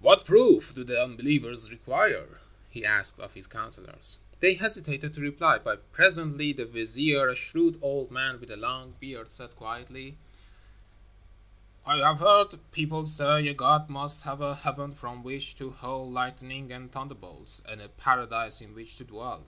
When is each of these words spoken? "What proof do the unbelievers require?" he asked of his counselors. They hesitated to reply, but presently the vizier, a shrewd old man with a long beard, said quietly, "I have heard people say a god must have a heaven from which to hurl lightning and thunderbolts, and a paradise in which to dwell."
"What 0.00 0.24
proof 0.24 0.72
do 0.74 0.82
the 0.82 1.02
unbelievers 1.02 1.70
require?" 1.70 2.40
he 2.70 2.86
asked 2.86 3.20
of 3.20 3.34
his 3.34 3.46
counselors. 3.46 4.16
They 4.40 4.54
hesitated 4.54 5.12
to 5.12 5.20
reply, 5.20 5.58
but 5.58 5.92
presently 5.92 6.54
the 6.54 6.64
vizier, 6.64 7.28
a 7.28 7.36
shrewd 7.36 7.78
old 7.82 8.10
man 8.10 8.40
with 8.40 8.50
a 8.50 8.56
long 8.56 8.92
beard, 8.98 9.30
said 9.30 9.54
quietly, 9.54 10.16
"I 11.84 11.98
have 11.98 12.20
heard 12.20 12.60
people 12.72 13.04
say 13.04 13.46
a 13.46 13.52
god 13.52 13.90
must 13.90 14.24
have 14.24 14.40
a 14.40 14.54
heaven 14.54 14.92
from 14.94 15.22
which 15.22 15.54
to 15.56 15.68
hurl 15.68 16.10
lightning 16.10 16.72
and 16.72 16.90
thunderbolts, 16.90 17.62
and 17.68 17.82
a 17.82 17.90
paradise 17.90 18.62
in 18.62 18.72
which 18.74 18.96
to 18.96 19.04
dwell." 19.04 19.44